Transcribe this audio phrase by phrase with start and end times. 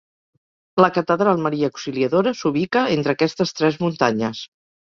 [0.83, 4.43] La catedral Maria Auxiliadora s'ubica entre aquestes tres muntanyes.